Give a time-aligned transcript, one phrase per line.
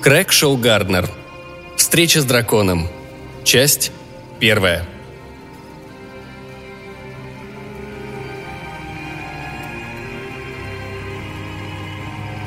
[0.00, 1.10] Крэг Шоу Гарднер.
[1.76, 2.86] Встреча с драконом.
[3.42, 3.90] Часть
[4.38, 4.86] первая.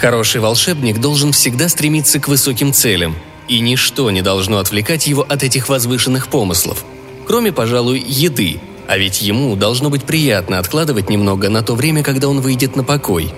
[0.00, 3.14] Хороший волшебник должен всегда стремиться к высоким целям,
[3.46, 6.84] и ничто не должно отвлекать его от этих возвышенных помыслов,
[7.28, 12.28] кроме, пожалуй, еды, а ведь ему должно быть приятно откладывать немного на то время, когда
[12.28, 13.32] он выйдет на покой.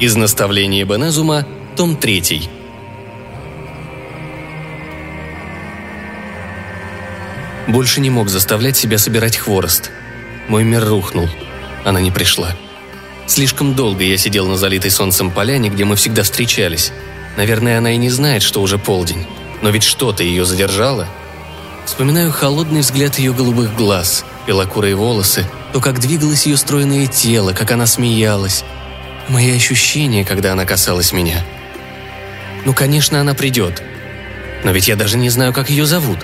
[0.00, 2.57] Из наставления Бенезума, том 3.
[7.68, 9.90] Больше не мог заставлять себя собирать хворост.
[10.48, 11.28] Мой мир рухнул.
[11.84, 12.56] Она не пришла.
[13.26, 16.92] Слишком долго я сидел на залитой солнцем поляне, где мы всегда встречались.
[17.36, 19.26] Наверное, она и не знает, что уже полдень.
[19.60, 21.06] Но ведь что-то ее задержало.
[21.84, 27.70] Вспоминаю холодный взгляд ее голубых глаз, белокурые волосы, то, как двигалось ее стройное тело, как
[27.70, 28.64] она смеялась.
[29.28, 31.44] Мои ощущения, когда она касалась меня.
[32.64, 33.82] Ну, конечно, она придет.
[34.64, 36.20] Но ведь я даже не знаю, как ее зовут.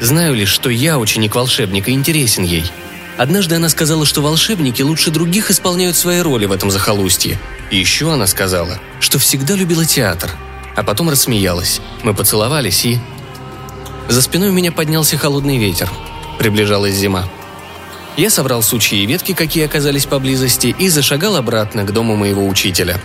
[0.00, 2.64] Знаю лишь, что я ученик волшебника интересен ей–
[3.18, 7.36] Однажды она сказала, что волшебники лучше других исполняют свои роли в этом захолустье.
[7.72, 10.30] И еще она сказала, что всегда любила театр.
[10.76, 11.80] А потом рассмеялась.
[12.04, 13.00] Мы поцеловались и...
[14.08, 15.90] За спиной у меня поднялся холодный ветер.
[16.38, 17.28] Приближалась зима.
[18.16, 23.00] Я собрал сучьи и ветки, какие оказались поблизости, и зашагал обратно к дому моего учителя.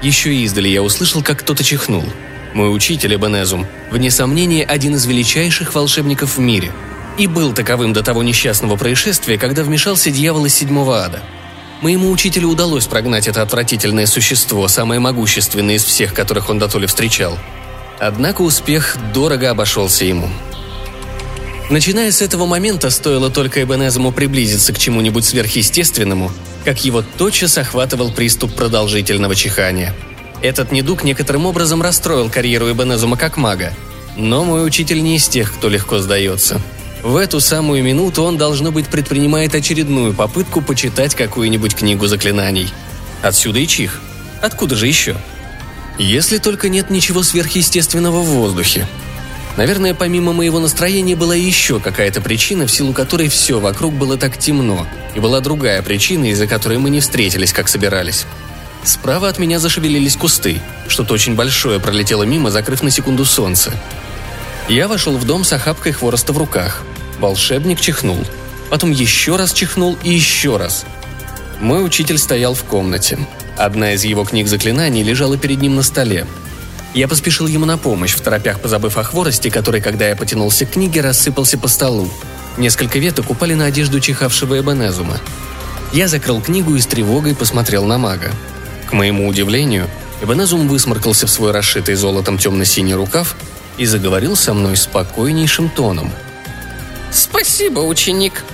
[0.00, 2.04] Еще издали я услышал, как кто-то чихнул.
[2.54, 6.72] Мой учитель Эбенезум, вне сомнения, один из величайших волшебников в мире–
[7.20, 11.20] и был таковым до того несчастного происшествия, когда вмешался дьявол из седьмого ада.
[11.82, 17.38] Моему учителю удалось прогнать это отвратительное существо, самое могущественное из всех, которых он дотоле встречал.
[17.98, 20.28] Однако успех дорого обошелся ему.
[21.70, 26.32] Начиная с этого момента, стоило только Эбенезому приблизиться к чему-нибудь сверхъестественному,
[26.64, 29.94] как его тотчас охватывал приступ продолжительного чихания.
[30.42, 33.72] Этот недуг некоторым образом расстроил карьеру Эбенезума как мага.
[34.16, 36.60] Но мой учитель не из тех, кто легко сдается–
[37.02, 42.70] в эту самую минуту он, должно быть, предпринимает очередную попытку почитать какую-нибудь книгу заклинаний.
[43.22, 44.00] Отсюда и чих.
[44.42, 45.16] Откуда же еще?
[45.98, 48.86] Если только нет ничего сверхъестественного в воздухе.
[49.56, 54.38] Наверное, помимо моего настроения была еще какая-то причина, в силу которой все вокруг было так
[54.38, 58.26] темно, и была другая причина, из-за которой мы не встретились, как собирались.
[58.84, 60.60] Справа от меня зашевелились кусты.
[60.88, 63.72] Что-то очень большое пролетело мимо, закрыв на секунду солнце.
[64.68, 66.82] Я вошел в дом с охапкой хвороста в руках.
[67.18, 68.24] Волшебник чихнул.
[68.70, 70.84] Потом еще раз чихнул и еще раз.
[71.60, 73.18] Мой учитель стоял в комнате.
[73.58, 76.26] Одна из его книг заклинаний лежала перед ним на столе.
[76.94, 80.70] Я поспешил ему на помощь, в торопях позабыв о хворосте, который, когда я потянулся к
[80.70, 82.10] книге, рассыпался по столу.
[82.56, 85.18] Несколько веток упали на одежду чихавшего Эбенезума.
[85.92, 88.32] Я закрыл книгу и с тревогой посмотрел на мага.
[88.90, 89.88] К моему удивлению,
[90.20, 93.36] Эбенезум высморкался в свой расшитый золотом темно-синий рукав
[93.78, 96.12] и заговорил со мной спокойнейшим тоном.
[97.12, 98.44] «Спасибо, ученик!»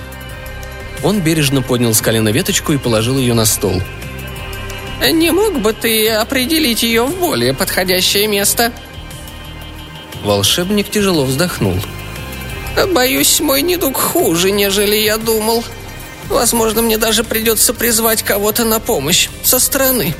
[1.03, 3.81] Он бережно поднял с колена веточку и положил ее на стол.
[5.11, 8.71] «Не мог бы ты определить ее в более подходящее место?»
[10.23, 11.77] Волшебник тяжело вздохнул.
[12.93, 15.63] «Боюсь, мой недуг хуже, нежели я думал.
[16.29, 20.15] Возможно, мне даже придется призвать кого-то на помощь со стороны».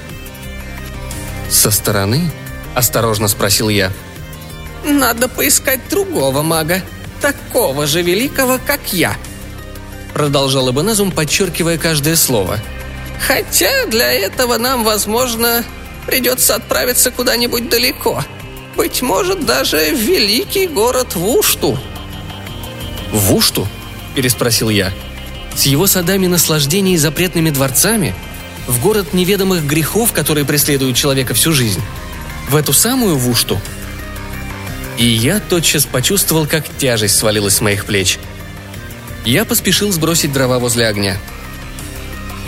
[1.50, 2.32] «Со стороны?»–
[2.76, 3.92] осторожно спросил я.–
[4.88, 6.82] надо поискать другого мага,
[7.22, 9.18] такого же великого, как я»,—
[10.14, 12.60] продолжал Эбенезум, подчеркивая каждое слово.
[13.28, 15.64] «Хотя для этого нам, возможно,
[16.06, 18.24] придется отправиться куда-нибудь далеко.
[18.76, 21.78] Быть может, даже в великий город Вушту».
[23.12, 23.68] «Вушту?»–
[24.16, 24.94] переспросил я.
[25.56, 28.16] «С его садами наслаждений и запретными дворцами?
[28.68, 31.82] В город неведомых грехов, которые преследуют человека всю жизнь?
[32.50, 33.60] В эту самую Вушту?»
[34.98, 38.20] И я тотчас почувствовал, как тяжесть свалилась с моих плеч.
[39.26, 41.18] Я поспешил сбросить дрова возле огня.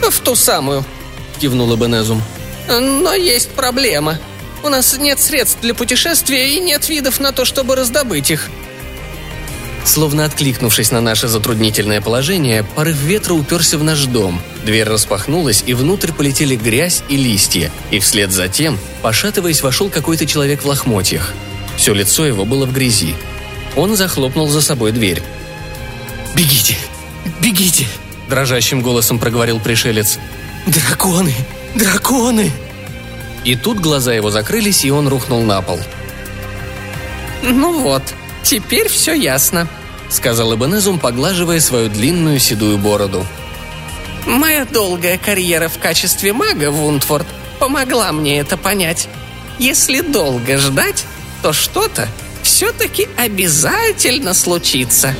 [0.01, 0.85] «В ту самую»,—
[1.39, 2.21] кивнула Бенезум.
[2.67, 4.19] «Но есть проблема.
[4.63, 8.49] У нас нет средств для путешествия и нет видов на то, чтобы раздобыть их».
[9.85, 14.41] Словно откликнувшись на наше затруднительное положение, порыв ветра уперся в наш дом.
[14.65, 20.25] Дверь распахнулась, и внутрь полетели грязь и листья, и вслед за тем, пошатываясь, вошел какой-то
[20.25, 21.33] человек в лохмотьях–
[21.79, 23.15] все лицо его было в грязи.
[23.77, 25.23] Он захлопнул за собой дверь.
[26.35, 26.75] «Бегите!
[27.41, 27.87] Бегите!»–
[28.29, 30.19] дрожащим голосом проговорил пришелец.
[30.67, 31.33] «Драконы!
[31.75, 32.51] Драконы!»
[33.45, 35.79] И тут глаза его закрылись, и он рухнул на пол.
[37.43, 38.03] «Ну вот,
[38.49, 39.67] теперь все ясно»,—
[40.09, 43.23] сказал Эбенезум, поглаживая свою длинную седую бороду.
[44.25, 47.27] «Моя долгая карьера в качестве мага, Вундфорд,
[47.59, 49.07] помогла мне это понять.
[49.59, 51.05] Если долго ждать,
[51.43, 52.07] то что-то
[52.41, 55.13] все-таки обязательно случится.